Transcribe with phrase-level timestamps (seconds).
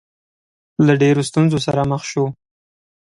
[0.85, 2.25] له ډېرو ستونزو سره مخ شو.